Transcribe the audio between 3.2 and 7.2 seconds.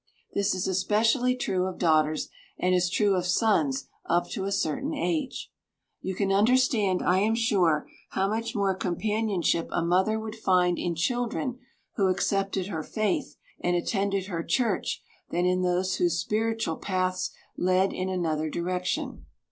sons up to a certain age. You can understand, I